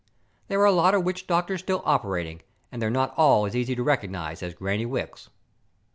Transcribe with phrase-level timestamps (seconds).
[0.47, 3.75] There are a lot of witch doctors still operating and they're not all as easy
[3.75, 5.29] to recognize as Granny Wicks!"